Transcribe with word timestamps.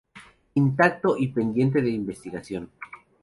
Intacto 0.55 1.15
y 1.15 1.27
pendiente 1.27 1.79
de 1.79 1.91
investigación. 1.91 2.71